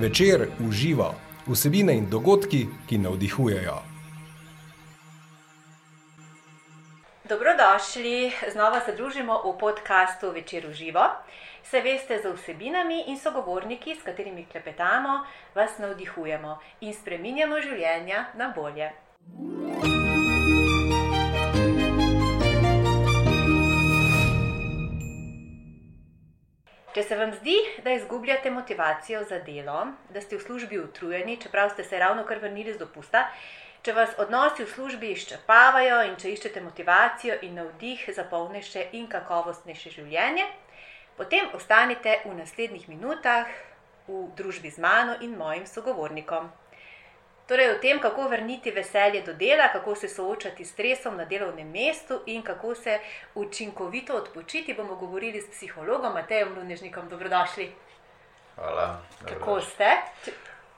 [0.00, 1.14] Večer uživa
[1.46, 3.78] vsebine in dogodki, ki navdihujejo.
[7.24, 11.02] Dobrodošli, znova se družimo v podkastu Večer uživo.
[11.64, 15.24] Se veste, za vsebinami in sogovorniki, s katerimi klepetamo,
[15.54, 18.92] vas navdihujemo in spreminjamo življenja na bolje.
[26.96, 31.68] Če se vam zdi, da izgubljate motivacijo za delo, da ste v službi utrujeni, čeprav
[31.74, 33.26] ste se ravno kar vrnili z dopusta,
[33.84, 39.04] če vas odnosi v službi izčrpavajo in če iščete motivacijo in navdih za polnejše in
[39.12, 40.46] kakovostnejše življenje,
[41.20, 43.52] potem ostanite v naslednjih minutah
[44.08, 46.48] v družbi z mano in mojim sogovornikom.
[47.48, 51.70] Torej, o tem, kako vrniti veselje do dela, kako se soočati s stresom na delovnem
[51.70, 52.98] mestu in kako se
[53.34, 57.08] učinkovito odpočiti, bomo govorili s psihologom Matejem Lunežnikom.
[57.08, 57.72] Dobrodošli.
[58.54, 59.00] Hvala.
[59.28, 59.84] Kako ste?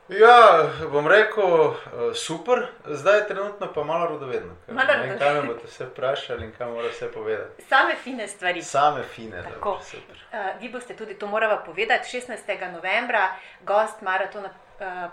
[0.09, 1.75] Ja, bom rekel,
[2.15, 4.55] super, zdaj je trenutno pa malo rodovedno.
[4.69, 5.19] Malo radovedno.
[5.19, 7.63] Kaj me boste vse vprašali in kaj mora vse povedati?
[7.63, 8.63] Same fine stvari.
[8.63, 9.71] Same fine, Tako.
[9.71, 10.17] dobro, super.
[10.33, 12.73] Uh, vi boste tudi, to moramo povedati, 16.
[12.73, 13.29] novembra,
[13.61, 14.51] gost maratona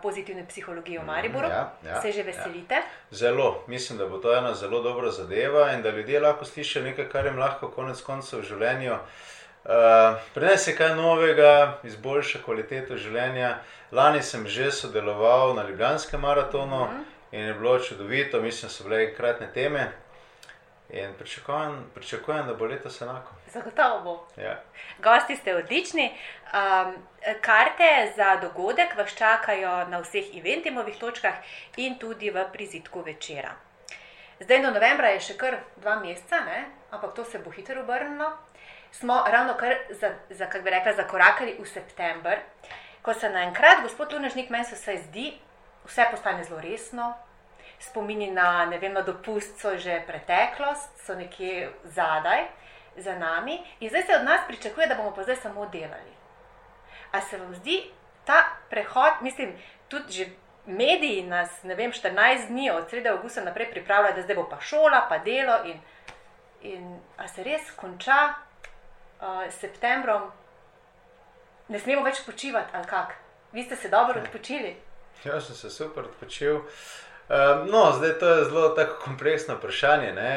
[0.01, 1.47] pozitivne psihologije v Mariboru.
[1.47, 2.25] ja, ja, se že ja.
[2.25, 2.81] veselite?
[3.11, 7.09] Zelo, mislim, da bo to ena zelo dobra zadeva in da ljudje lahko slišijo nekaj,
[7.09, 9.69] kar jim lahko konec koncev v življenju uh,
[10.33, 13.57] prinese kaj novega, izboljša kvaliteto življenja.
[13.91, 17.01] Lani sem že sodeloval na Ljubljanskem maratonu Mhm.
[17.31, 19.91] in je bilo čudovito, mislim, so bile enkratne teme.
[20.89, 23.31] In pričakujem, pričakujem, da bo letos enako.
[23.53, 24.41] Zagotovo bo.
[24.41, 24.61] Ja.
[25.03, 26.13] Gosti ste odlični.
[26.53, 26.95] Um,
[27.41, 31.33] karte za dogodek vas čakajo na vseh eventimovih točkah
[31.77, 33.51] in tudi v prizitku večera.
[34.39, 36.65] Zdaj do novembra je še kar dva meseca, ne?
[36.91, 38.31] ampak to se bo hitro obrnilo.
[38.91, 42.39] Smo ravno kar za, za, kako bi rekla, zakorakali v september,
[43.01, 45.33] ko se naenkrat, gospod Lunežnik, meni se zdi,
[45.85, 47.13] vse postane zelo resno.
[47.79, 52.47] Spomini na, ne vem, na dopust so že preteklost, so nekje zadaj
[52.97, 56.13] za nami, in zdaj se od nas pričakuje, da bomo pa zdaj samo delali.
[57.11, 57.83] A se vam zdi
[58.25, 59.53] ta prehod, mislim,
[59.87, 60.25] tudi že
[60.65, 64.59] mediji nas, ne vem, 14 dni od sredi avgusta naprej pripravljajo, da zdaj bo pa
[64.61, 65.59] šola, pa delo.
[65.65, 65.79] In,
[66.61, 70.31] in a se res konča uh, s septembrom,
[71.67, 73.15] ne smemo več počivati, ali kak?
[73.51, 74.75] Vi ste se dobro odpočili.
[75.23, 76.55] Jaz sem se super odpočil.
[76.55, 76.63] Um,
[77.71, 80.11] no, zdaj to je zelo tako kompleksno vprašanje.
[80.13, 80.33] Ne?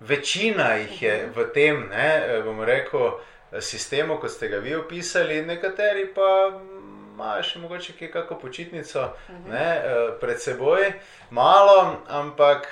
[0.00, 3.18] Večina jih je v tem, ne, bom rekel,
[3.60, 6.30] sistemu, kot ste ga vi opisali, nekateri pa
[7.20, 9.10] imajo še mogoče kaj kako počitnico
[9.48, 10.92] ne, eh, pred seboj,
[11.30, 12.68] malo, ampak.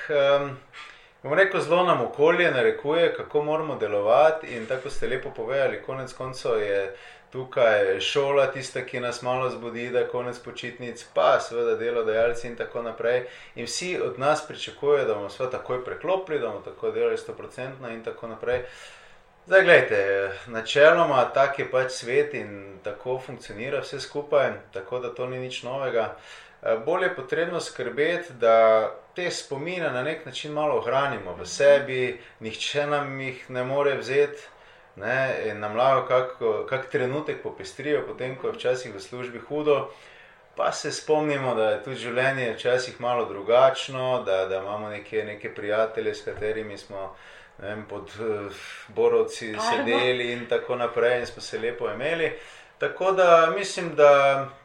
[1.23, 4.47] Bom rekel, zelo nam okolje narekuje, kako moramo delovati.
[4.57, 6.95] In tako ste lepo povedali, konec koncev je
[7.33, 12.57] tukaj šola tista, ki nas malo zbudi, da je konec počitnic, pa seveda delodajalci in
[12.57, 13.25] tako naprej.
[13.55, 18.05] In vsi od nas pričakujejo, da bomo takoj preklopili, da bomo tako delali 100% in
[18.05, 18.65] tako naprej.
[19.47, 25.27] Zdaj, gledajte, načeloma tak je pač svet in tako funkcionira vse skupaj, tako da to
[25.27, 26.17] ni nič novega.
[26.63, 32.21] Eh, Bolj je potrebno skrbeti, da te spomine na nek način malo ohranimo v sebi,
[32.41, 34.43] nihče nam jih ne more vzeti.
[34.99, 36.39] Ne, in nam lahko kak,
[36.69, 39.91] kak trenutek popestrijo, potem ko je včasih v službi hudo,
[40.57, 45.55] pa se spomnimo, da je tudi življenje včasih malo drugačno, da, da imamo neke, neke
[45.55, 47.15] prijatelje, s katerimi smo
[47.59, 49.71] vem, pod uh, borovci Pardon.
[49.71, 52.33] sedeli in tako naprej, in smo se lepo imeli.
[52.79, 54.11] Tako da mislim, da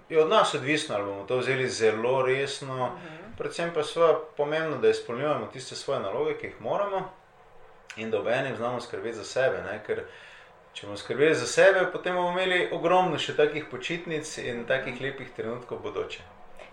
[0.10, 2.92] je od nas odvisno, ali bomo to vzeli zelo resno,
[3.38, 7.10] predvsem pa je pomembno, da izpolnjujemo tiste svoje naloge, ki jih moramo,
[7.98, 9.62] in da ob enem znamo skrbeti za sebe.
[9.64, 9.80] Ne?
[9.86, 10.04] Ker
[10.74, 15.30] če bomo skrbeli za sebe, potem bomo imeli ogromno še takih počitnic in takih lepih
[15.38, 16.24] trenutkov bodoče.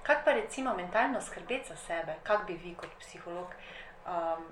[0.07, 3.53] Kaj pa recimo mentalno skrbeti za sebe, kak bi vi kot psiholog,
[4.09, 4.47] um,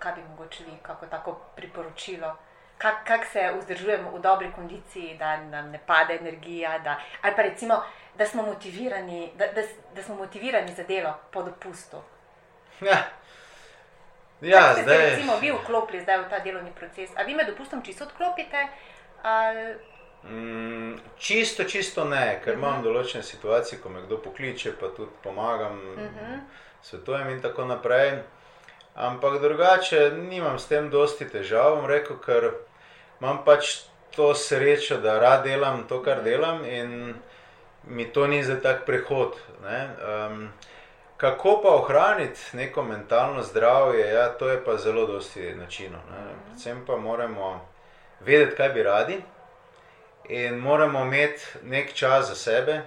[0.00, 2.32] kaj bi mogoče vi, kako tako priporočilo,
[2.78, 7.42] kak, kak se vzdržujemo v dobri kondiciji, da nam ne pade energija, da, ali pa
[7.42, 7.82] recimo,
[8.18, 9.62] da smo motivirani, da, da,
[9.94, 12.00] da smo motivirani za delo po dopustu.
[12.80, 12.96] Ja,
[14.42, 15.10] Kako ja ste se zdaj.
[15.10, 17.10] recimo vi vklopili zdaj v ta delovni proces?
[17.16, 18.68] A vi med dopustom čisto odklopite?
[19.22, 19.74] Ali,
[20.24, 22.58] Mm, čisto, čisto ne, ker Mhm.
[22.58, 26.38] imam določene situacije, ko me kdo pokliče, pa tudi pomagam, Mhm.
[26.82, 28.18] svetujem in tako naprej.
[28.96, 32.50] Ampak drugače nimam s tem dosti težav, bom rekel, ker
[33.20, 33.80] imam pač
[34.10, 37.14] to srečo, da rad delam to, kar delam in
[37.84, 39.32] mi to ni za tak prehod.
[39.62, 39.88] Ne?
[40.06, 40.52] Um,
[41.22, 46.00] kako pa ohraniti neko mentalno zdravje, ja, to je pa zelo dosti načinov.
[46.10, 46.34] ne.
[46.46, 47.68] Predvsem pa moramo
[48.20, 49.22] vedeti, kaj bi radi.
[50.28, 52.80] in moramo imeti nek čas za sebe,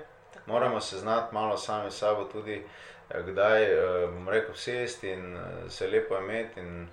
[0.45, 2.63] moramo se znati malo sami sabo tudi,
[3.09, 6.59] eh, kdaj eh, bom rekel, sesti in eh, se lepo imeti.
[6.59, 6.88] In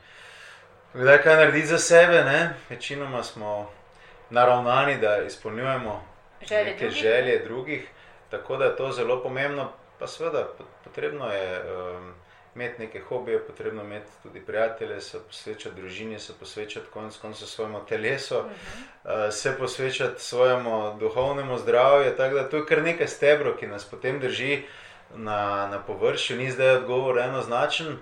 [0.94, 2.54] kdaj kaj narediti za sebe, ne?
[2.70, 3.70] večinoma smo
[4.30, 6.04] naravnani, da izpolnjujemo
[6.48, 7.02] Želje neke drugih.
[7.02, 7.88] želje drugih,
[8.30, 9.72] tako da je to zelo pomembno.
[10.02, 12.14] Pa seveda, pot- potrebno je um,
[12.54, 17.84] imeti neke hobije, potrebno imeti tudi prijatelje, se posvečati družini, se posvečati konec koncev svojemu
[17.88, 19.26] telesu, uh -huh.
[19.26, 22.16] uh, se posvečati svojemu duhovnemu zdravju.
[22.16, 24.62] Tako da to je kar nekaj stebrov, ki nas potem drži
[25.14, 27.98] na, na površju, ni zdaj odgovor enoznačen.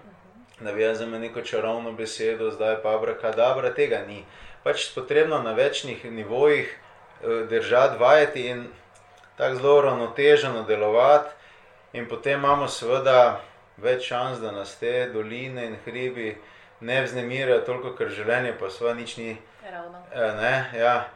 [0.60, 4.24] Da bi za me neko čarovno besedo, zdaj pa abrakadabra, tega ni.
[4.62, 6.78] Pač potrebno na večnih nivojih
[7.22, 8.68] eh, držati, vajeti in
[9.36, 11.39] tako zelo ravnoteženo delovati,
[11.92, 13.40] in potem imamo seveda
[13.76, 16.36] več šans, da nas te doline in hribi
[16.80, 19.36] ne vznemirajo, toliko ker življenje pa sva nič ni.
[19.70, 20.02] Ravno.
[20.12, 21.08] eh, Ne, ja.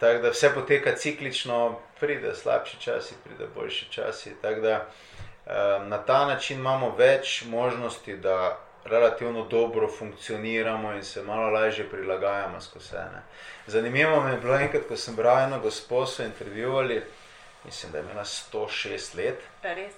[0.00, 4.34] Tako da vse poteka ciklično, pride slabši časi, pride boljši časi.
[4.42, 11.22] Tako da eh, na ta način imamo več možnosti, da relativno dobro funkcioniramo in se
[11.22, 13.04] malo lažje prilagajamo skozi vse.
[13.66, 17.02] Zanimivo mi je bilo enkrat, ko sem bral eno gospo, so intervjuvali,
[17.64, 19.42] mislim, da je imela 106 let.
[19.62, 19.94] Res.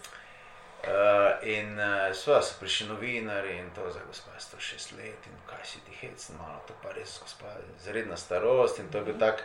[0.82, 0.88] Uh,
[1.46, 5.64] in uh, seveda so prišli novinari in to za gospa je 106 let in kaj
[5.64, 7.46] si ti hecno, malo to pa res gospa
[7.84, 9.44] zredna starost in to je bil tak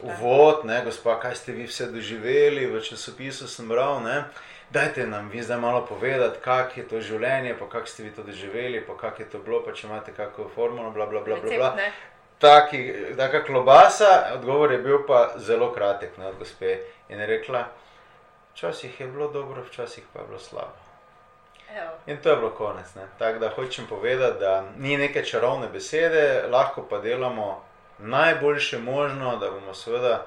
[0.00, 4.24] uvod, ne, gospa, kaj ste vi vse doživeli, v časopisu sem bral, ne,
[4.70, 8.22] dajte nam vi zdaj malo povedati, kak je to življenje, pa kak ste vi to
[8.22, 11.56] doživeli, pa kak je to bilo, pa če imate kakšno formulo, bla bla bla bla.
[11.56, 11.90] bla.
[12.42, 16.80] Taki, taka klobasa, odgovor je bil pa zelo kratek ne, od gospe
[17.12, 17.66] in rekla,
[18.52, 20.82] včasih je bilo dobro, včasih pa je bilo slabo.
[21.76, 21.90] Evo.
[22.06, 22.94] In to je bilo konec.
[22.94, 23.02] ne.
[23.18, 27.64] Tako da hočem povedati, da ni neke čarovne besede, lahko pa delamo
[27.98, 30.26] najboljše možno, da bomo seveda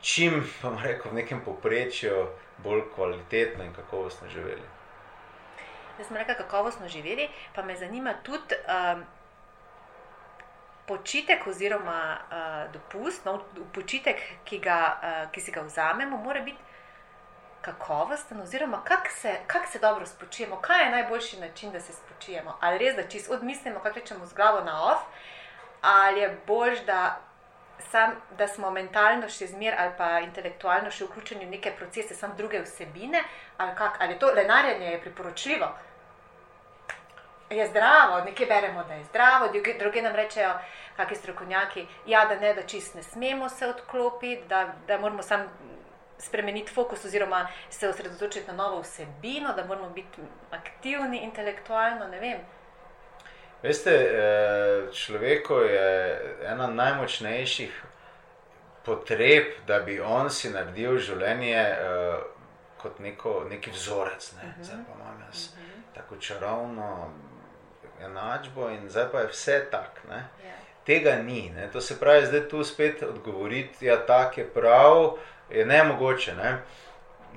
[0.00, 2.26] čim, pa bom rekel, v nekem povprečju
[2.58, 4.62] bolj kvalitetno in kakovostno živeli.
[5.98, 9.04] Da smo rekli, kakovostno živeli, pa me zanima tudi um,
[10.86, 13.40] počitek oziroma uh, dopust, no,
[13.74, 16.58] počitek, ki, ga, uh, ki si ga vzamemo, mora biti
[17.66, 22.58] kakovosten, oziroma kako se, kak se dobro spočijemo, kaj je najboljši način, da se spočijemo.
[22.60, 25.02] Ali res, da čisto odmislimo, kako rečemo z glavo na off,
[25.82, 27.20] ali je bolj, da,
[27.90, 32.36] sam, da smo mentalno še zmer ali pa intelektualno še vključeni v neke procese, sam
[32.36, 33.22] druge vsebine,
[33.56, 35.68] ali, kak, ali to lenarjenje je priporočljivo.
[37.50, 39.48] Je zdravo, nekje beremo, da je zdravo,
[39.78, 40.50] druge, nam rečejo,
[40.96, 45.40] kakšni strokovnjaki, ja, da ne, da čist ne smemo se odklopiti, da, da moramo sam
[46.18, 50.20] spremeniti fokus oziroma se osredotočiti na novo vsebino, da moramo biti
[50.50, 52.38] aktivni intelektualno, ne vem.
[53.62, 57.84] Veste, eh, človeku je ena najmočnejših
[58.84, 62.18] potreb, da bi on si naredil življenje eh,
[62.82, 64.32] kot neko, neki vzorec.
[64.32, 64.54] Ne?
[64.62, 65.48] Zdaj pa imam jaz
[65.96, 67.10] tako čarovno
[68.04, 70.00] enačbo in zdaj pa je vse tak.
[70.08, 70.24] Ne?
[70.44, 70.56] Ja.
[70.86, 71.50] Tega ni.
[71.50, 71.68] Ne?
[71.72, 75.16] To se pravi, zdaj tu spet odgovoriti, da ja, tak je prav,
[75.50, 76.34] je nemogoče.
[76.34, 76.58] Ne?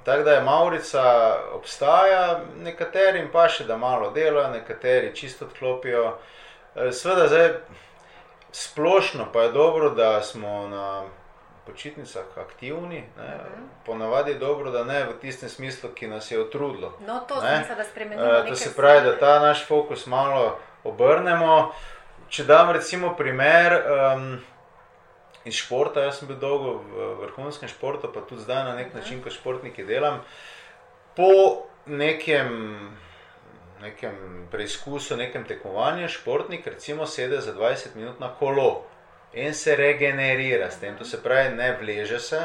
[0.04, 6.18] Tako da je Maurica obstaja, nekaterim pa še da malo delajo, nekateri čisto odklopijo.
[6.76, 7.50] Eh, Sveda zdaj
[8.52, 11.04] splošno pa je dobro, da smo na
[11.70, 13.04] počitnicah aktivni.
[13.18, 13.38] Ne?
[13.86, 16.94] Ponavadi je dobro, da ne v tistem smislu, ki nas je utrudilo.
[17.08, 17.58] No, to Ne?
[17.58, 17.84] smisel, da
[18.16, 21.72] neke To se pravi, da ta naš fokus malo obrnemo.
[22.30, 24.38] Če dam recimo primer um,
[25.46, 29.24] iz športa, jaz sem bil dolgo v vrhunskem športu, pa tudi zdaj na nek način
[29.24, 30.22] kot športniki delam.
[31.16, 32.78] Po nekem,
[33.82, 38.84] nekem preizkusu, nekem tekmovanju, športnik recimo sede za 20 minut na kolo
[39.34, 40.98] in se regenerira s tem.
[40.98, 42.42] To se pravi, ne vleže se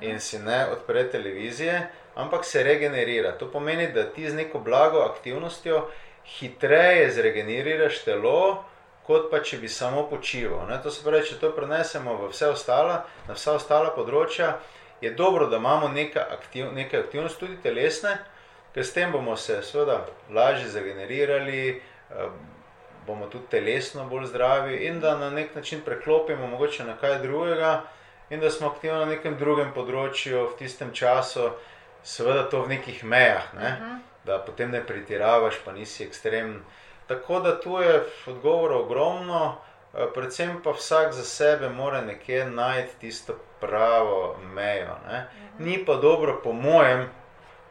[0.00, 3.38] in si ne odpre televizije, ampak se regenerira.
[3.38, 5.88] To pomeni, da ti z neko blago aktivnostjo
[6.24, 8.64] hitreje zregeneriraš telo,
[9.06, 10.66] kot pa če bi samo počival.
[10.68, 10.78] Ne?
[10.82, 14.54] To se pravi, če to prenesemo v vse ostala, na vsa ostala področja,
[15.04, 18.16] je dobro, da imamo neka aktiv, neke aktivnosti, tudi telesne,
[18.74, 20.00] ker s tem bomo se seveda
[20.32, 21.82] lažje zregenerirali,
[23.06, 27.82] bomo tudi telesno bolj zdravi in da na nek način preklopimo mogoče na kaj drugega
[28.30, 31.50] in da smo aktivni na nekem drugem področju v tistem času,
[32.02, 34.00] seveda to v nekih mejah, ne?
[34.24, 36.62] da potem ne pretiravaš, pa nisi ekstremen.
[37.06, 39.56] Tako da tu je odgovorov ogromno,
[39.92, 44.96] eh, predvsem pa vsak za sebe mora nekje najti tisto pravo mejo.
[45.08, 45.26] Ne?
[45.58, 47.08] Ni pa dobro, po mojem,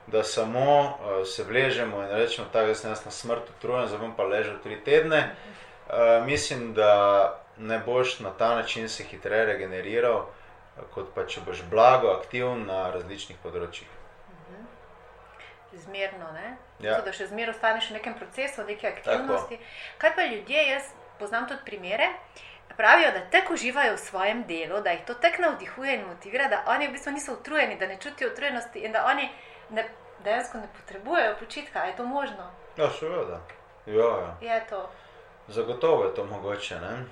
[0.07, 4.15] da samo uh, se vležemo in rečemo, da sem jaz na smrt utrujen, zdaj bom
[4.15, 5.35] pa ležal tri tedne.
[5.87, 10.25] Uh, mislim, da ne boš na ta način se hitreje regeneriral,
[10.93, 13.87] kot pa če boš blago aktiven na različnih področjih.
[15.73, 16.57] Zmerno, ne?
[16.79, 16.93] Ja.
[16.93, 19.57] Zato, da še zmeraj ostaneš v nekem procesu, v neki aktivnosti.
[19.97, 22.11] Kaj pa ljudje, jaz poznam tudi primere,
[22.77, 26.63] pravijo, da tako uživajo v svojem delu, da jih to tako navdihuje in motivira, da
[26.67, 29.29] oni v bistvu niso utrujeni, da ne čutijo utrujenosti in da oni
[29.69, 29.89] ne,
[30.23, 31.79] dejansko ne potrebujejo počitka.
[31.79, 32.51] A je to možno?
[32.77, 33.41] Ja, seveda.
[33.85, 34.37] Ja, ja.
[34.41, 34.89] Je to.
[35.47, 36.75] Zagotovo je to mogoče.
[36.79, 37.05] Ne?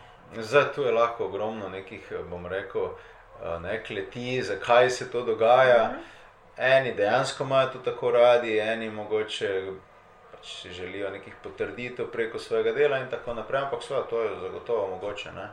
[0.43, 5.87] Zdaj tu je lahko ogromno nekih, bom rekel, eh, ne, kleti, zakaj se to dogaja.
[5.91, 6.01] Mhm.
[6.57, 9.71] Eni dejansko imajo to tako radi, eni mogoče
[10.41, 14.29] pač si želijo nekih potrditev preko svojega dela in tako naprej, ampak seveda to je
[14.41, 15.31] zagotovo mogoče.
[15.31, 15.49] Ne?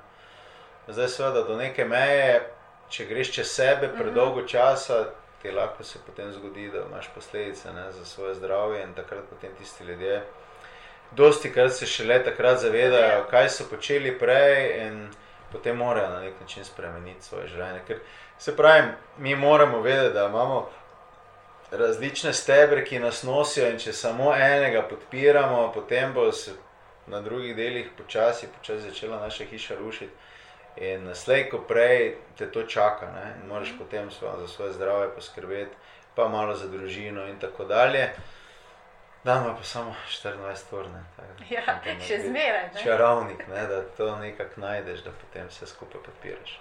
[0.88, 2.40] Zdaj, seveda, do neke meje,
[2.88, 5.04] če greš čez sebe predolgo časa,
[5.42, 9.50] ti lahko se potem zgodi, da imaš posledice ne, za svoje zdravje in takrat potem
[9.58, 10.24] tisti ljudje.
[11.10, 13.24] Dosti krat se šele takrat zavedajo, Zavedajo.
[13.30, 15.08] kaj so počeli prej, in
[15.52, 17.80] potem morajo na nek način spremeniti svoje življenje.
[17.86, 18.00] Ker
[18.38, 20.70] se pravi, mi moramo vedeti, da imamo
[21.70, 26.52] različne stebre, ki nas nosijo, in če samo enega podpiramo, potem bo se
[27.06, 30.12] na drugih delih počasi, počasi začela naša hiša rušiti.
[30.80, 33.34] In slej, ko prej te to čaka, ne?
[33.42, 35.74] in moraš potem svoje, za svoje zdravje poskrbeti,
[36.14, 38.10] pa malo za družino in tako dalje.
[39.24, 40.86] Dan pa samo 24 ur.
[40.86, 42.70] ne, tako da Ja, še zmeraj.
[42.82, 46.60] Čarovnik, ne, da to nekako najdeš, da potem vse skupaj podpiraš.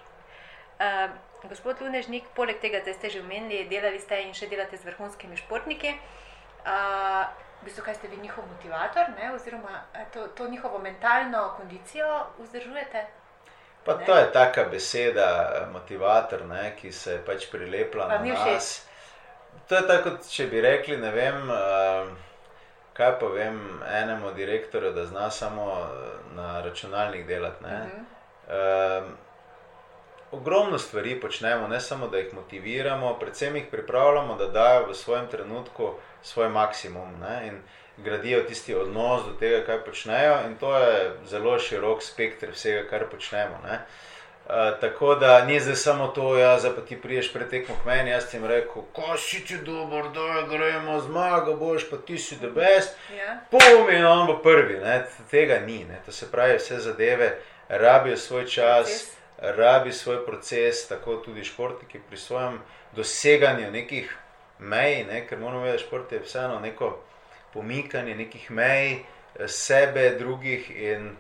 [0.77, 1.13] Uh,
[1.49, 5.37] gospod Lunežnik, poleg tega, da ste že omenili, delali ste in še delate z vrhunskimi
[5.37, 5.93] športniki.
[6.65, 7.29] Uh,
[7.61, 9.31] v bistvu, kaj ste vi njihov motivator, ne?
[9.33, 12.09] oziroma to, to njihovo mentalno kondicijo
[12.41, 13.05] vzdržujete?
[13.87, 14.05] Pa Ne.
[14.05, 18.85] to je taka beseda, eh, motivator, ne, ki se je pač prilepila Vam na nas.
[19.67, 22.07] To je tako, če bi rekli, ne vem, uh,
[22.93, 27.63] kaj pa vem enemu direktorju, da zna samo eh, na računalnik delati.
[27.63, 27.77] Ne.
[27.77, 28.03] Mhm.
[28.47, 29.15] Um,
[30.31, 35.27] ogromno stvari počnemo, ne samo da jih motiviramo, predvsem jih pripravljamo, da dajo v svojem
[35.27, 37.61] trenutku svoj maksimum ne, in
[37.97, 43.09] gradijo tisti odnos do tega, kaj počnejo, in to je zelo širok spektr vsega, kar
[43.11, 43.59] počnemo.
[43.65, 43.79] Ne.
[44.47, 47.85] Uh, tako da ni zdaj samo to, ja, zdaj pa ti priješ pred tekmo k
[47.85, 52.17] meni, jaz ti jim rekel, ko si ti dober, da gremo, zmaga boš, pa ti
[52.17, 52.95] si the best.
[53.17, 53.39] Ja.
[53.51, 55.03] Pum in on bo prvi, ne?
[55.31, 55.83] tega ni.
[55.85, 55.99] Ne?
[56.05, 57.37] To se pravi, vse zadeve
[57.69, 59.17] rabijo svoj čas, Proces.
[59.57, 62.59] rabi svoj proces, tako tudi športniki pri svojem
[62.95, 64.17] doseganju nekih
[64.59, 65.27] mej, ne?
[65.27, 66.99] ker moramo vedeti, šport je vseeno neko
[67.57, 70.69] pomikanje nekih mej, eh, sebe, drugih.
[70.77, 71.11] In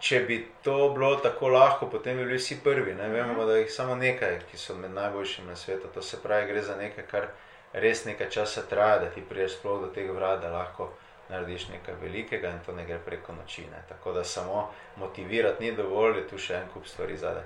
[0.00, 2.94] če bi to bilo tako lahko, potem bi bili vsi prvi.
[2.94, 3.08] Ne?
[3.12, 5.88] Vemo, pa, da jih samo nekaj, ki so med najboljšimi na svetu.
[5.94, 7.28] To se pravi, gre za nekaj, kar
[7.72, 10.90] res nekaj časa traja, da ti priješ sploh do tega vrat, da lahko
[11.28, 13.66] narediš nekaj velikega in to ne gre preko noči.
[13.72, 13.82] Ne?
[13.88, 17.44] Tako da samo motivirati ni dovolj, je tu še en kup stvari zadaj.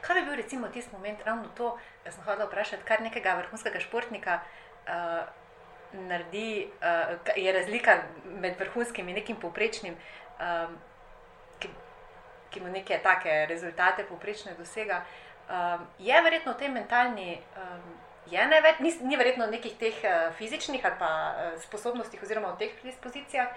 [0.00, 3.80] Kaj bi bil recimo tisti moment, ravno to, da sem hodila vprašati, kar nekega vrhunskega
[3.80, 5.28] športnika uh,
[5.92, 9.96] naredi, uh, je razlika med vrhunskim in nekim povprečnim,
[10.38, 10.76] um,
[11.58, 11.68] ki,
[12.50, 15.04] ki mu neke take rezultate povprečne dosega.
[15.50, 17.98] Um, je verjetno v tej mentalni, um,
[18.30, 22.64] je največ, ni, ni verjetno nekih teh uh, fizičnih ali pa uh, sposobnostih oziroma v
[22.64, 23.50] teh predispozicijah,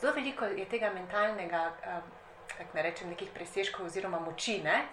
[0.00, 2.12] zelo veliko je tega mentalnega, um,
[2.58, 4.84] kako ne rečem, nekih presežkov oziroma moči, ne?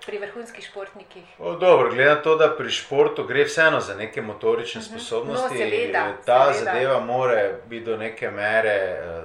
[0.00, 1.24] Pri vrhunskih športnikih.
[1.38, 4.88] O, dobro, glede na to, da pri športu gre vseeno za neke motorične Mhm.
[4.88, 6.72] sposobnosti, No, seveda, ta seveda.
[6.72, 9.22] zadeva more biti do neke mere eh,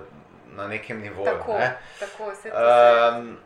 [0.48, 1.26] na nekem nivoju.
[1.28, 1.78] Tako, Ne?
[2.00, 2.58] tako se to
[3.12, 3.38] um,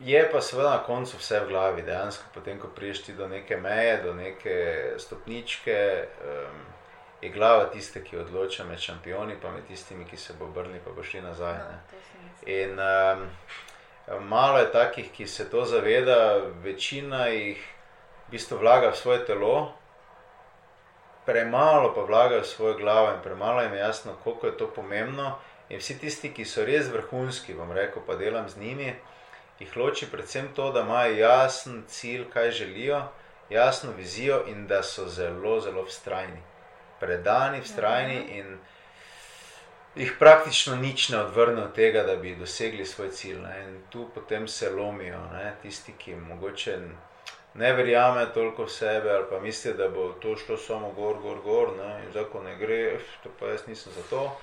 [0.00, 3.56] je pa seveda na koncu vse v glavi, dejansko, potem, ko priješ ti do neke
[3.56, 4.56] meje, do neke
[4.98, 6.60] stopničke, um,
[7.22, 10.90] je glava tista, ki odloča med šampioni, pa med tistimi, ki se bo obrnili, pa
[10.90, 11.54] bo šli nazaj.
[11.54, 11.78] no.
[12.46, 13.30] In um,
[14.20, 17.58] malo je takih, ki se to zaveda, večina jih
[18.26, 19.72] v bistvu vlaga v svoje telo,
[21.26, 25.38] premalo pa vlagajo v svojo glavo in premalo jim je jasno, koliko je to pomembno.
[25.68, 28.94] In vsi tisti, ki so res vrhunski, bom rekel, pa delam z njimi,
[29.58, 33.02] jih loči predvsem to, da imajo jasen cilj, kaj želijo,
[33.50, 36.42] jasno vizijo in da so zelo, zelo vztrajni.
[37.00, 38.58] Predani, vztrajni in
[39.96, 43.38] jih praktično nič ne odvrne od tega, da bi dosegli svoj cilj.
[43.40, 43.64] Ne?
[43.68, 45.54] In tu potem se lomijo ne?
[45.62, 46.78] tisti, ki mogoče
[47.54, 51.38] ne verjamejo toliko v sebe ali pa mislijo, da bo to šlo samo gor, gor,
[51.44, 52.04] gor ne?
[52.04, 54.36] in zakon ne gre, "Ef, to pa jaz nisem za to.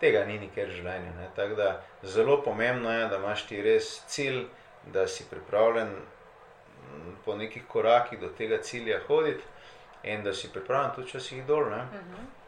[0.00, 1.12] Tega ni nikjer v življenju.
[1.18, 1.28] ne.
[1.36, 4.44] Tako da zelo pomembno je, da imaš ti res cilj,
[4.86, 9.42] da si pripravljen mm, po nekih korakih do tega cilja hoditi
[10.02, 11.70] in da si pripravljen tudi včasih dol.
[11.70, 11.84] Ne?
[11.84, 12.39] Mhm.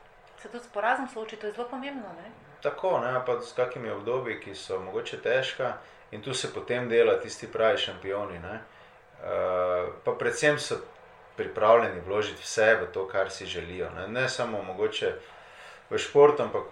[0.43, 2.09] Se tudi s porazom soočiti, to je zelo pomembno.
[2.19, 2.31] Ne?
[2.63, 5.77] Tako, ne, pa s kakimi obdobji, ki so mogoče težka,
[6.11, 8.39] in tu se potem dela tisti pravi šampioni.
[8.39, 8.61] Ne.
[9.23, 10.81] Uh, pa predvsem so
[11.37, 13.91] pripravljeni vložiti vse v to, kar si želijo.
[13.91, 15.15] Ne, ne samo mogoče
[15.91, 16.63] v športu, ampak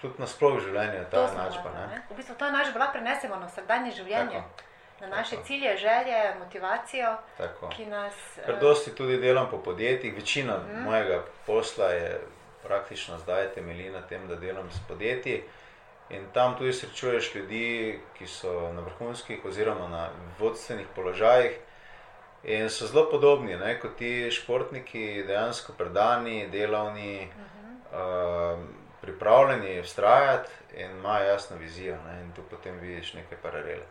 [0.00, 1.72] tudi nasplošno v življenju je ta enačba.
[2.10, 4.70] V bistvu to enačbo lahko prenesemo na vsakdanje življenje, Tako.
[5.00, 5.46] na naše Tako.
[5.46, 7.68] cilje, želje, motivacijo, Tako.
[7.68, 8.14] ki nas.
[8.38, 10.82] eh, Ker dosti tudi delam po podjetjih, večina mm.
[10.84, 12.20] mojega posla je
[12.64, 15.42] praktično zdaj temelji na tem, da delam s podjetji.
[16.10, 21.58] In tam tudi srečuješ ljudi, ki so na vrhunskih oziroma na vodstvenih položajih.
[22.44, 28.58] In so zelo podobni ne, kot ti športniki, dejansko predani, delavni, uh -huh.
[28.58, 28.64] uh,
[29.00, 31.96] pripravljeni vztrajati in imajo jasno vizijo.
[32.06, 33.86] Ne, in tu potem vidiš neke paralele.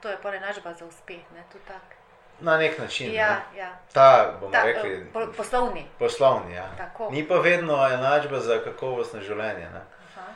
[0.00, 2.03] To je pa enačba za uspeh, ne tudi tak.
[2.40, 3.14] Na nek način.
[3.14, 3.58] Ja, ne.
[3.58, 3.78] ja.
[3.92, 5.86] Ta, bomo Ta, rekli, eh, po- poslovni.
[5.98, 6.54] poslovni.
[6.54, 6.68] Ja.
[6.76, 7.10] Tako.
[7.10, 9.70] Ni pa vedno enačba za kakovostno življenje.
[9.70, 9.80] Ne.
[9.80, 10.26] Aha.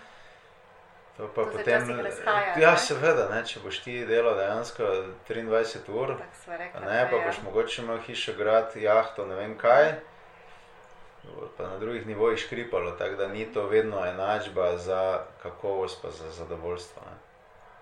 [1.17, 2.78] To pa To potem, razhaja, ja, ne?
[2.78, 4.83] seveda, ne, če boš ti delal dejansko
[5.28, 6.14] 23 ur,
[6.49, 6.81] rekla.
[6.81, 7.26] ne, pa ja.
[7.26, 9.93] boš mogoče imel hišo, grad, jahto, ne vem kaj,
[11.57, 16.31] pa na drugih nivojih škripalo, tako da ni to vedno enačba za kakovost, pa za
[16.31, 17.02] zadovoljstvo.
[17.07, 17.18] Ne.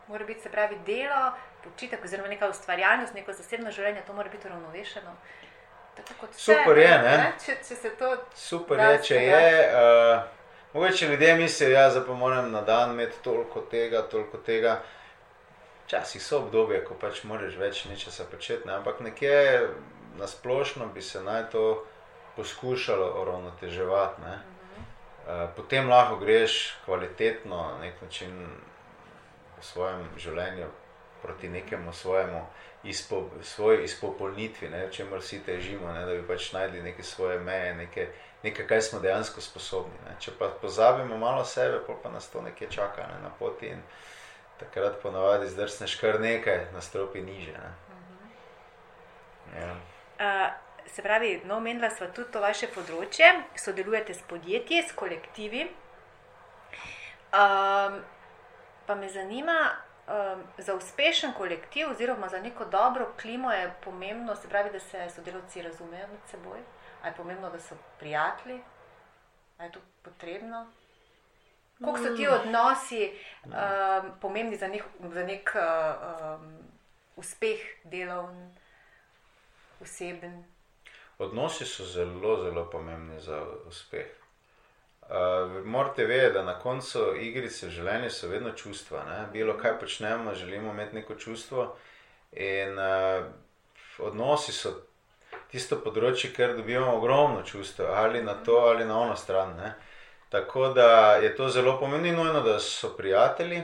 [0.08, 1.32] Mora biti se pravi delo,
[1.64, 5.16] počitek, oziroma neka ustvarjalnost, neko zasebno življenje, to mora biti uravnovešeno.
[6.36, 7.32] Super je, ne?
[7.40, 8.10] Če, če se to.
[8.36, 9.46] Super je, če je.
[9.72, 10.22] Uh,
[10.75, 14.80] mogoče ljudje mislijo, da ja, pa moram na dan imeti toliko tega, toliko tega.
[15.86, 18.75] Včasih so obdobja, ko pač moraš več nečesa početi, ne?
[18.80, 19.68] ampak nekje
[20.18, 21.64] na splošno bi se naj to
[22.36, 24.22] poskušalo uravnoteževati.
[24.22, 24.36] Ne?
[24.36, 28.34] Uh, potem lahko greš kvalitetno na nek način
[29.58, 30.68] v svojem življenju
[31.22, 32.46] proti nekemu svojemu
[32.84, 37.75] izpo, svoji izpopolnitvi, ne, čemer vsi težimo, ne, da bi pač najdli neke svoje meje,
[37.75, 38.08] neke,
[38.42, 39.96] nekaj, kaj smo dejansko sposobni.
[40.06, 40.16] Ne.
[40.20, 43.82] Če pa pozabimo malo sebe, pa nas to nekje čaka ne, na poti in
[44.60, 47.52] takrat ponavadi zdrsneš kar nekaj na stropi niže.
[47.52, 47.72] Ne.
[49.60, 49.75] Ja.
[50.16, 50.52] Uh,
[50.87, 55.66] se pravi, no, omenila sva tudi to vaše področje, sodelujete s podjetji, s kolektivi.
[57.37, 57.98] Um,
[58.87, 59.70] pa me zanima,
[60.07, 65.11] um, za uspešen kolektiv, oziroma za neko dobro klimo, je pomembno, se pravi, da se
[65.14, 66.59] sodelavci razumejo med seboj,
[67.03, 68.61] ali je pomembno, da so prijatelji,
[69.59, 70.66] ali je to potrebno.
[71.85, 73.12] Kako so ti odnosi
[73.44, 73.53] um,
[74.20, 76.59] pomembni za nek, za nek um,
[77.16, 78.55] uspeh, delovni,
[79.81, 80.44] oseben?
[81.18, 84.07] Odnosi so zelo, zelo pomembni za uspeh.
[85.07, 89.05] Uh, morate vedeti, da na koncu igrice v življenju so vedno čustva.
[89.07, 89.19] Ne?
[89.33, 91.77] Bilo kaj počnemo, želimo imeti neko čustvo.
[92.33, 93.27] In uh,
[93.99, 94.75] odnosi so
[95.51, 99.55] tisto področje, kjer dobivamo ogromno čustev, ali na to, ali na ono stran.
[99.57, 99.75] Ne?
[100.29, 103.62] Tako da je to zelo pomembno, nujno, da so prijatelji,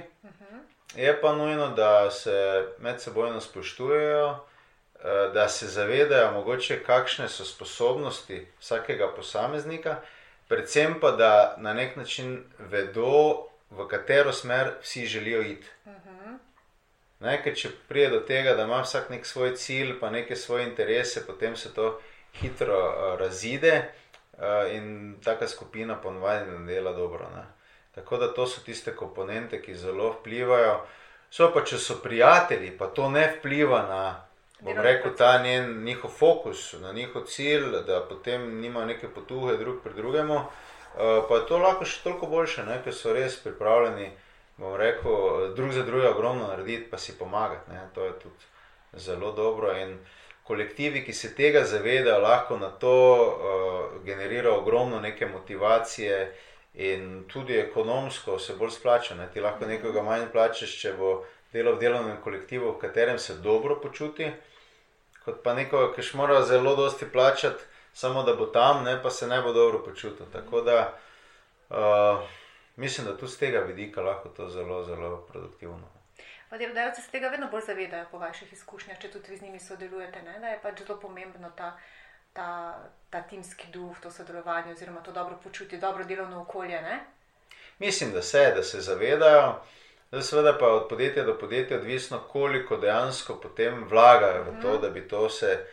[0.94, 8.46] je pa nujno, da se medsebojno spoštujejo, eh, da se zavedajo, mogoče, kakšne so sposobnosti
[8.60, 9.96] vsakega posameznika,
[10.52, 15.68] predvsem pa, da na nek način vedo, v katero smer vsi želijo iti.
[17.20, 20.66] Ne, ker če pride do tega, da ima vsak nek svoj cilj, pa neke svoje
[20.66, 22.00] interese, potem se to
[22.40, 27.30] hitro uh, razide uh, in taka skupina ponovadi ne dela dobro.
[27.36, 27.44] Ne.
[27.94, 30.82] Tako da to so tiste komponente, ki zelo vplivajo.
[31.30, 34.02] So pa, če so prijatelji, pa to ne vpliva na,
[34.62, 39.82] bom rekel, ta njen, njihov fokus, na njihov cilj, da potem nima neke potuhe drug
[39.82, 40.44] pred drugemu, uh,
[41.28, 44.12] pa je to lahko še toliko boljše, ne, ker so res pripravljeni
[44.56, 47.70] bom rekel, drug za drugega ogromno narediti, pa si pomagati.
[47.70, 47.80] Ne?
[47.94, 48.44] To je tudi
[48.92, 49.72] zelo dobro.
[49.78, 49.98] In
[50.44, 56.34] kolektivi, ki se tega zavedajo, lahko na to uh, generirajo ogromno neke motivacije
[56.74, 59.14] in tudi ekonomsko se bolj splača.
[59.14, 59.28] Ne?
[59.32, 63.80] Ti lahko nekoga manj plačeš, če bo delal v delovnem kolektivu, v katerem se dobro
[63.80, 64.30] počuti,
[65.24, 69.10] kot pa nekoga, ki še mora zelo dosti plačati, samo da bo tam, ne pa
[69.10, 70.26] se ne bo dobro počutil.
[70.32, 70.78] Tako da.
[71.70, 72.22] Uh,
[72.76, 75.88] Mislim, da tudi z tega vidika lahko to zelo, zelo produktivno.
[76.50, 79.60] Pa delodajalci se tega vedno bolj zavedajo po vaših izkušnjah, če tudi vi z njimi
[79.60, 80.38] sodelujete, ne?
[80.40, 81.76] da je pač zelo pomembno ta,
[82.32, 82.78] ta,
[83.10, 86.82] ta timski duh, to sodelovanje, oziroma to dobro počutje, dobro delovno okolje.
[86.82, 86.98] Ne?
[87.78, 89.54] Mislim, da se, da se zavedajo.
[90.12, 94.90] Zdaj, seveda pa od podjetja do podjetja odvisno, koliko dejansko potem vlagajo v to, da
[94.90, 95.66] bi to se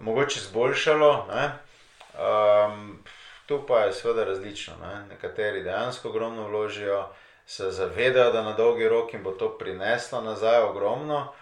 [0.00, 1.28] mogoče zboljšalo.
[1.28, 2.98] Um,
[3.46, 4.74] tu pa je seveda različno.
[4.82, 5.06] Ne?
[5.08, 7.08] Nekateri dejansko ogromno vložijo,
[7.46, 11.32] se zavedajo, da na dolgi rok jim bo to prineslo nazaj ogromno,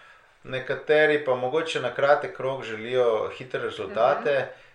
[0.43, 4.31] nekateri pa mogoče na kratek rok želijo hitre rezultate.
[4.31, 4.69] -huh.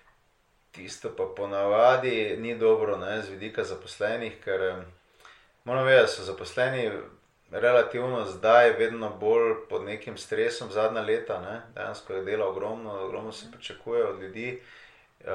[0.70, 4.82] Tisto pa ponavadi ni dobro ne, z vidika zaposlenih, ker
[5.64, 6.90] moram vedeti, da so zaposleni
[7.54, 11.40] relativno zdaj vedno bolj pod nekim stresom zadnja leta.
[11.40, 11.60] Ne?
[11.74, 14.62] Dejansko je dela ogromno, ogromno se pričakuje od ljudi
[15.20, 15.26] uh,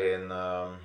[0.00, 0.78] in um,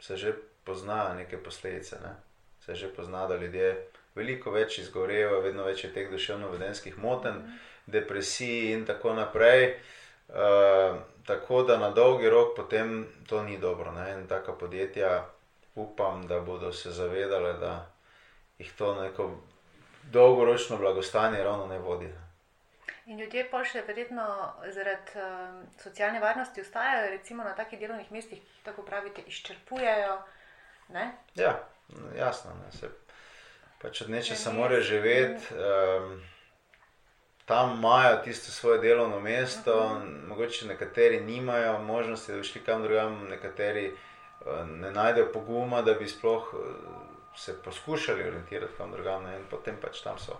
[0.00, 0.32] se že
[0.64, 1.96] poznajo neke posledice.
[2.02, 2.14] Ne?
[2.60, 7.58] Se že pozna, da ljudje veliko več izgorevajo, vedno več je teh duševno-vedenskih motenj, mm.
[7.86, 9.74] depresij in tako naprej.
[10.28, 13.92] Uh, tako da na dolgi rok potem to ni dobro.
[13.92, 14.12] Ne?
[14.12, 15.26] In taka podjetja
[15.74, 17.90] upam, da bodo se zavedale, da
[18.58, 19.30] jih to neko
[20.12, 22.08] dolgoročno blagostanje ravno ne vodi.
[23.06, 24.24] In ljudje pa še verjetno
[24.70, 30.18] zaradi uh, socialne varnosti ostajajo recimo, na takih delovnih mestih, tako pravite, izčrpujejo.
[30.94, 31.06] Ne?
[31.34, 31.56] Ja,
[32.18, 32.54] jasno.
[32.60, 32.90] Ne, se,
[33.82, 35.54] pač od nečesa morajo živeti.
[35.54, 36.20] Um,
[37.50, 40.06] Tam imajo tisto svoje delovno mesto, uh mhm.
[40.06, 40.28] -huh.
[40.28, 45.94] mogoče nekateri nimajo možnosti, da bi šli kam drugam, nekateri uh, ne najdejo poguma, da
[45.94, 46.60] bi sploh uh,
[47.36, 49.36] se poskušali orientirati kam drugam, ne?
[49.36, 50.36] in potem pač tam so.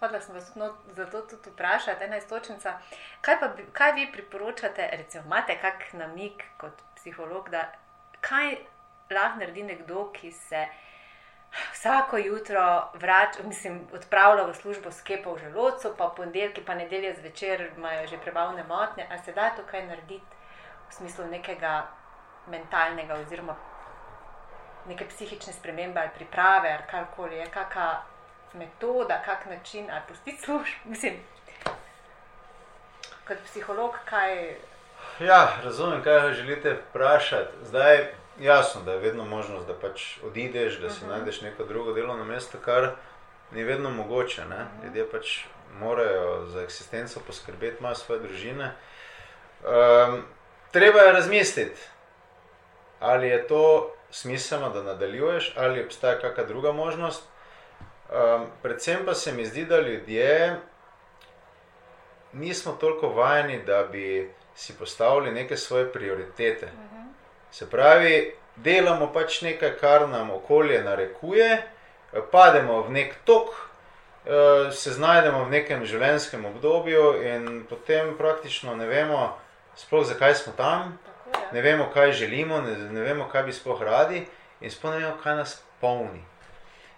[0.00, 2.78] Hodla sem vas no, zato tudi vprašati, ena istočnica.
[3.20, 7.68] Kaj, pa, kaj vi priporočate, recimo, imate kak namik kot psiholog, da
[8.20, 8.56] kaj
[9.10, 10.66] lahko naredi nekdo, ki se
[11.72, 17.14] vsako jutro vrač, mislim, odpravlja v službo s kepo v želodcu, pa ponedeljki, pa nedelje
[17.14, 20.42] zvečer imajo že prebavne motnje, a se da tukaj narediti
[20.88, 21.86] v smislu nekega
[22.50, 23.56] mentalnega oziroma
[24.88, 28.02] neke psihične spremembe ali priprave, ali karkoli je, kakšna
[28.54, 30.76] metoda, kak način, ali pustiti službo.
[30.84, 31.14] Mislim,
[33.28, 34.56] kot psiholog, kaj.
[35.20, 37.52] Ja, razumem, kaj želite vprašati.
[37.62, 38.06] Zdaj,
[38.40, 41.10] jasno, da je vedno možnost, da pač odideš, da si uh mhm.
[41.10, 41.16] -huh.
[41.16, 42.90] najdeš neko drugo delovno mesto, kar
[43.50, 44.42] ni vedno mogoče.
[44.42, 44.56] Uh mhm.
[44.58, 44.84] -huh.
[44.84, 45.44] Ljudje pač
[45.80, 48.72] morajo za eksistenco poskrbeti, imajo svoje družine.
[49.64, 50.24] Um,
[50.70, 51.80] treba je razmisliti,
[53.00, 57.22] ali je to smiselno, da nadaljuješ, ali obstaja kakšna druga možnost.
[57.24, 60.56] Um, predvsem pa se mi zdi, da ljudje
[62.32, 66.66] nismo toliko vajeni, da bi si postavili neke svoje prioritete.
[66.66, 67.02] Mhm.
[67.50, 71.62] Se pravi, delamo pač nekaj, kar nam okolje narekuje,
[72.30, 78.86] pademo v nek tok, uh, se znajdemo v nekem življenjskem obdobju, in potem praktično ne
[78.86, 79.38] vemo,
[79.76, 80.98] sploh zakaj smo tam
[81.52, 84.24] ne vemo, kaj želimo, ne, ne vemo, kaj bi sploh radi,
[84.60, 86.22] in sploh ne vemo, kaj nas polni.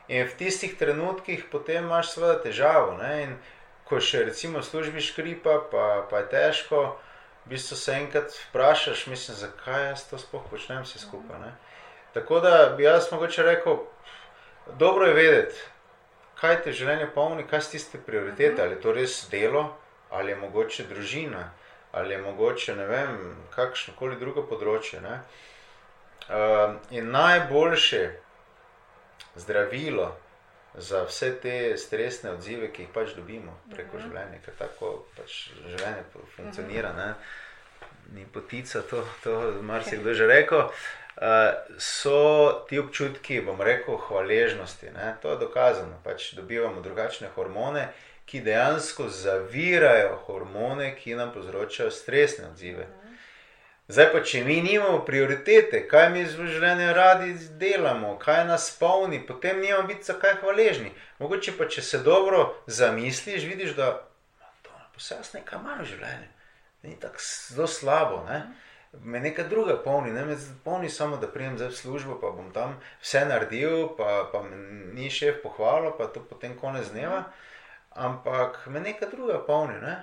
[0.08, 2.94] In v tistih trenutkih potem imaš seveda težavo.
[3.00, 3.12] Ne?
[3.24, 3.32] In
[3.88, 6.82] ko še recimo službi škripa, pa, pa je težko,
[7.46, 11.40] v bistvu se enkrat vprašaš, mislim, zakaj jaz to sploh počnem vse skupaj.
[11.42, 11.52] Ne?
[12.14, 13.82] Tako da bi jaz mogoče rekel,
[14.78, 15.58] dobro je vedeti,
[16.40, 19.68] kaj te življenje polni, kaj so tiste prioritete, ali je to res delo,
[20.10, 21.48] ali je mogoče družina
[21.92, 25.00] ali je mogoče ne vem, kakšno koli drugo področje.
[25.00, 28.04] Uh, in najboljše
[29.36, 30.16] zdravilo
[30.74, 34.10] za vse te stresne odzive, ki jih pač dobimo preko uh mhm.
[34.10, 34.12] -huh.
[34.12, 36.04] življenja, ker tako pač življenje
[36.36, 36.90] funkcionira.
[36.90, 37.14] Uh -huh.
[38.12, 40.58] Ni potica, to, to marsikdo že rekel.
[40.58, 40.68] Uh,
[41.78, 44.90] so ti občutki, bom rekel, hvaležnosti.
[44.90, 45.16] Ne?
[45.22, 46.00] To je dokazano.
[46.04, 47.88] Pač dobivamo drugačne hormone,
[48.26, 52.86] ki dejansko zavirajo hormone, ki nam povzročajo stresne odzive.
[53.88, 57.28] Zdaj pa, če mi nimamo prioritete, kaj mi v življenju radi
[57.60, 60.90] delamo, kaj nas polni, potem nimamo biti za kaj hvaležni.
[61.22, 63.92] Mogoče pa, če se dobro zamisliš, vidiš, da
[64.98, 66.26] vse jaz nekaj malo življenja,
[66.82, 68.24] ni tako zelo slabo.
[68.26, 68.42] Ne?
[69.06, 70.34] Me nekaj druga polni, ne me
[70.64, 74.42] polni samo, da prijem za službo, pa bom tam vse naredil, pa, pa
[74.98, 77.28] ni šef pohvalil, pa to potem konec dneva.
[77.28, 77.44] Mhm
[77.96, 79.80] ampak me nekaj druga polni.
[79.82, 80.02] Ne?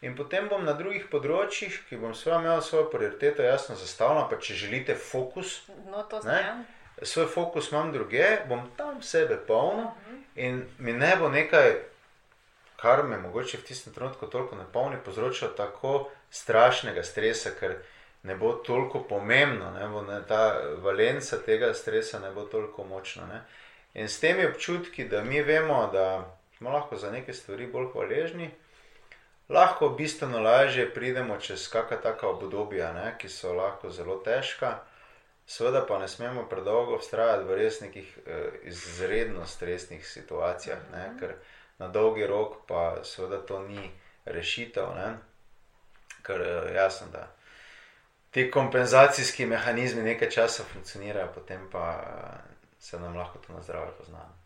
[0.00, 4.36] In potem bom na drugih področjih, ki bom svoj imel svojo prioriteto jasno zastavljeno, pa
[4.36, 5.62] če želite fokus.
[5.88, 6.64] No, ne,
[7.02, 10.22] svoj fokus imam druge, bom tam sebe polnil uh -huh.
[10.34, 11.74] in mi ne bo nekaj,
[12.76, 17.76] kar me mogoče v tistem trenutku toliko ne polni, povzročilo tako strašnega stresa, ker
[18.22, 23.26] ne bo toliko pomembno, ne bo ne, ta valenca tega stresa ne bo toliko močna.
[23.26, 23.42] Ne?
[23.94, 28.50] In s temi občutki, da mi vemo, da smo lahko za neke stvari bolj hvaležni,
[29.48, 34.78] lahko bistveno lažje pridemo čez kakšna taka obdobja, ne, ki so lahko zelo težka.
[35.46, 41.18] Seveda pa ne smemo predolgo vztrajati v res nekih eh, izredno stresnih situacijah, ne, mhm.
[41.18, 41.34] ker
[41.78, 43.90] na dolgi rok pa seveda to ni
[44.24, 44.94] rešitev.
[44.96, 45.14] Ne,
[46.26, 47.28] ker eh, jasno, da
[48.30, 53.92] ti kompenzacijski mehanizmi nekaj časa funkcionirajo, potem pa eh, se nam lahko to na zdravje
[53.98, 54.45] poznamo.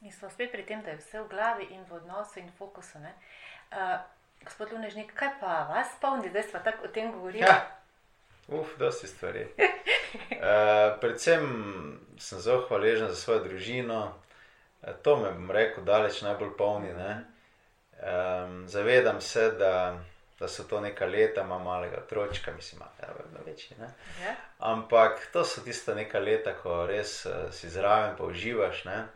[0.00, 2.98] In smo spet pri tem, da je vse v glavi in v odnosu in fokusu.
[3.02, 3.98] Uh,
[4.44, 7.44] gospod Lunežnik, kaj pa vas spomni, da smo tako o tem govorili?
[7.44, 7.78] Ja.
[8.48, 9.46] Uf, dosti stvari.
[9.58, 11.44] Uh, predvsem
[12.18, 14.14] sem zelo hvaležen za svojo družino,
[15.02, 16.92] To me, bom rekel, daleč najbolj polni.
[16.94, 19.98] Um, zavedam se, da,
[20.38, 23.76] da so to neka leta, ima malega otročka, mislim, da je vedno večji.
[23.80, 24.34] Ja.
[24.58, 28.84] Ampak to so tiste neka leta, ko res uh, si zraven, pa uživaš.
[28.84, 29.06] Ne?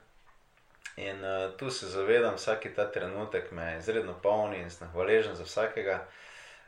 [0.96, 5.44] In uh, tu se zavedam, vsak ta trenutek me izredno polni in sem hvaležen za
[5.44, 6.02] vsakega.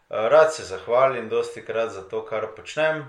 [0.09, 3.05] Uh, rad se zahvalim, dosti krat za to, kar počnem,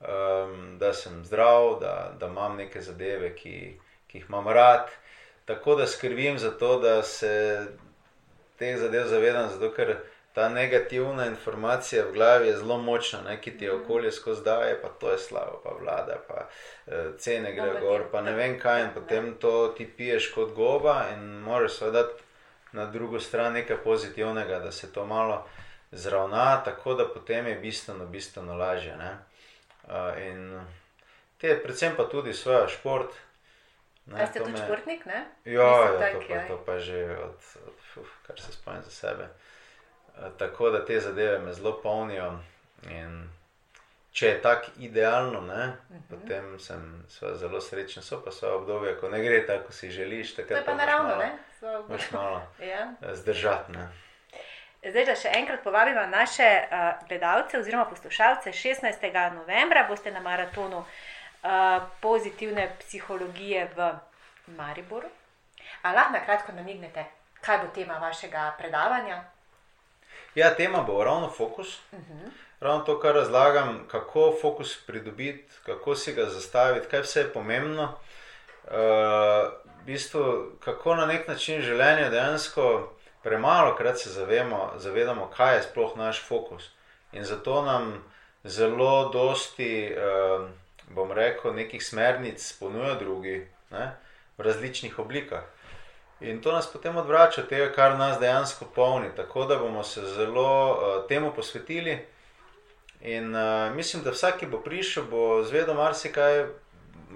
[0.00, 4.90] um, da sem zdrav, da, da imam neke zadeve, ki, ki jih imam rad.
[5.44, 7.66] Tako da skrbim za to, da se
[8.58, 9.96] teh zadev zavedam, zato ker
[10.34, 14.80] ta negativna informacija v glavi je zelo močna, ne, ki ti je okolje skozi daje,
[14.82, 16.48] pa to je slabo, pa vlada, pa
[16.86, 18.82] uh, cene gre gor, pa ne vem kaj.
[18.82, 22.08] In potem to ti piješ kot goba in moraš seveda
[22.72, 25.46] na drugo stran nekaj pozitivnega, da se to malo
[25.92, 28.96] zravna, tako da potem je bistveno, bistveno lažje.
[28.96, 30.60] Uh, in
[31.38, 33.14] te, predvsem pa tudi svoje šport.
[34.06, 34.58] Ne, ste tudi me...
[34.58, 35.06] športnik?
[35.06, 35.26] Ne?
[35.44, 39.22] Ja, ja, to, pa, to pa že od, od uf, kar se spomnim za sebe.
[39.22, 39.53] Uh,
[40.38, 42.38] tako da te zadeve me zelo polnijo.
[42.90, 43.28] In
[44.12, 45.98] če je tako idealno, ne, uh mhm.
[45.98, 46.20] -huh.
[46.20, 48.02] potem sem zelo srečen.
[48.02, 50.34] So pa so obdobje, ko ne gre tako, kot si želiš.
[50.34, 51.32] To je pa naravno, malo, ne?
[52.12, 52.92] Malo ja.
[53.14, 53.72] Zdržati.
[54.90, 59.34] Zdaj, da še enkrat povabimo naše uh, gledalce oziroma poslušalce, 16.
[59.34, 63.92] novembra boste na maratonu uh, pozitivne psihologije v
[64.46, 65.08] Mariboru.
[65.82, 67.04] Ali lahko na kratko namignete,
[67.40, 69.24] kaj bo tema vašega predavanja?
[70.34, 71.78] Ja, tema bo ravno fokus.
[71.92, 72.12] Uh mhm.
[72.12, 72.30] -huh.
[72.60, 77.82] Ravno to, kar razlagam, kako fokus pridobiti, kako si ga zastaviti, kaj vse je pomembno.
[78.64, 82.92] Uh, v bistvu, kako na nek način življenje dejansko
[83.22, 86.70] premalo krat se zavemo, zavedamo, kaj je sploh naš fokus.
[87.12, 88.04] In zato nam
[88.44, 90.48] zelo dosti, uh,
[90.88, 93.96] bom rekel, nekih smernic ponuja drugi ne,
[94.38, 95.42] v različnih oblikah.
[96.24, 99.10] In to nas potem odvrača od tega, kar nas dejansko polni.
[99.16, 101.98] Tako da bomo se zelo uh, temu posvetili.
[103.00, 106.46] In uh, mislim, da vsak, ki bo prišel, bo zvedel marsikaj,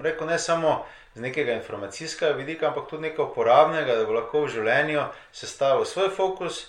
[0.03, 4.53] rekel ne samo z nekega informacijskega vidika, ampak tudi nekaj uporabnega, da bo lahko v
[4.59, 6.67] življenju sestavil svoj fokus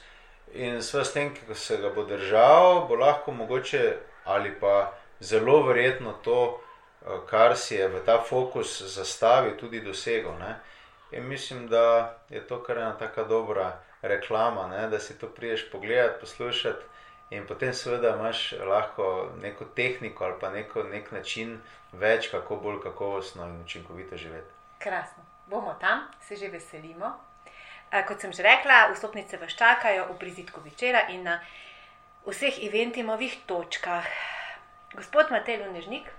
[0.54, 6.16] in s tem, ki se ga bo držal, bo lahko mogoče ali pa zelo verjetno
[6.24, 6.40] to,
[7.06, 10.34] eh, kar si je v ta fokus zastavil, tudi dosegel.
[10.40, 10.56] Ne?
[11.12, 14.88] In mislim, da je to kar ena tako dobra reklama, ne?
[14.88, 16.86] da si to priješ pogledati, poslušati.
[17.30, 21.60] In potem, seveda, imaš lahko neko tehniko ali pa neko, nek način
[21.92, 24.54] več, kako bolj kakovostno in učinkovito živeti.
[24.80, 27.14] Krasno, bomo tam, se že veselimo.
[28.08, 31.40] Kot sem že rekla, vstopnice vas čakajo v prizitku večera in na
[32.26, 34.06] vseh eventovih točkah.
[34.94, 36.10] Gospod Matej Lunežnik,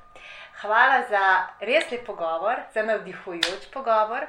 [0.62, 1.22] hvala za
[1.60, 4.26] res lep pogovor, za navdihujoč pogovor.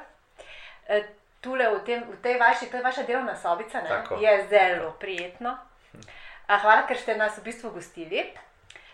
[0.88, 1.02] E,
[1.40, 3.82] tule v, tem, v tej vaši, to je vaša delovna sobica,
[4.20, 5.58] je zelo prijetno.
[6.46, 8.22] Hvala, ker ste nas v bistvu gostili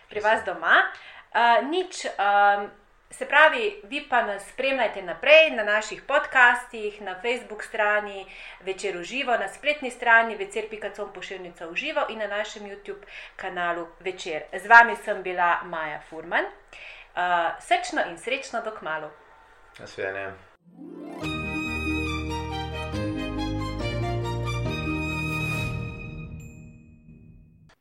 [0.09, 0.89] pri vas doma.
[1.29, 2.69] Uh, nič, um,
[3.11, 8.25] se pravi, vi pa nas spremljate naprej na naših podcastih, na Facebook strani
[8.61, 13.87] Večer v živo, na spletni strani večer.com pošiljnica v živo in na našem YouTube kanalu
[13.99, 14.41] Večer.
[14.53, 16.45] Z vami sem bila Maja Furman.
[16.45, 19.11] Uh, srčno in srečno dok malo.
[19.79, 20.33] Nasvidenje.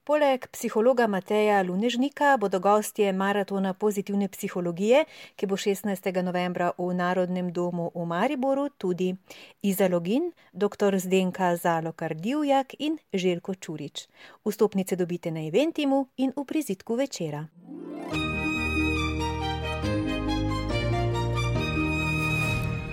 [0.08, 5.02] Poleg psihologa Mateja Lunežnika bodo gostje maratona pozitivne psihologije,
[5.36, 6.22] ki bo 16.
[6.24, 9.12] novembra v Narodnem domu v Mariboru, tudi
[9.62, 10.96] Iza Login, dr.
[10.96, 14.08] Zdenka Zalokar Divjak in Željko Čurič.
[14.48, 17.44] Vstopnice dobite na eventimu in v prizitku večera.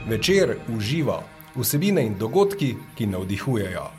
[0.07, 1.23] Večer uživa
[1.55, 3.94] vsebine in dogodki, ki navdihujejo.